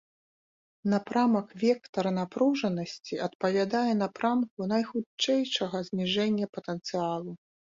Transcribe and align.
Напрамак 0.93 1.47
вектара 1.63 2.11
напружанасці 2.19 3.21
адпавядае 3.27 3.91
напрамку 4.01 4.59
найхутчэйшага 4.73 5.77
зніжэння 5.91 6.45
патэнцыялу. 6.59 7.31